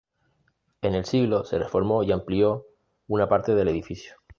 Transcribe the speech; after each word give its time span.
En 0.81 0.95
el 0.95 1.05
siglo 1.05 1.45
se 1.45 1.59
reformó 1.59 2.01
y 2.01 2.11
amplió 2.11 2.65
una 3.05 3.29
parte 3.29 3.53
del 3.53 3.67
edificio. 3.67 4.15